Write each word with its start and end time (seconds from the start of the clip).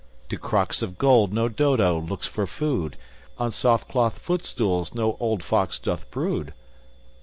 To 0.29 0.37
crocks 0.39 0.81
of 0.81 0.97
gold 0.97 1.31
no 1.31 1.47
Dodo 1.47 1.99
looks 2.01 2.25
for 2.25 2.47
food. 2.47 2.97
On 3.37 3.51
soft 3.51 3.87
cloth 3.87 4.17
footstools 4.17 4.95
no 4.95 5.15
old 5.19 5.43
fox 5.43 5.77
doth 5.77 6.09
brood. 6.09 6.55